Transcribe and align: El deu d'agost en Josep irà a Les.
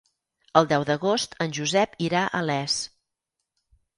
El 0.59 0.67
deu 0.71 0.85
d'agost 0.89 1.35
en 1.45 1.53
Josep 1.57 1.93
irà 2.07 2.23
a 2.39 2.43
Les. 2.47 2.79